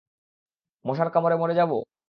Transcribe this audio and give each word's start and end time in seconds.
মশার 0.85 1.09
কামড়ে 1.13 1.35
মরে 1.37 1.53
যাব? 1.55 1.71